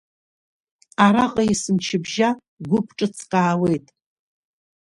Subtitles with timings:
[1.05, 2.29] Араҟа есымчыбжьа
[2.69, 3.85] гәыԥ ҿыцк аауеит.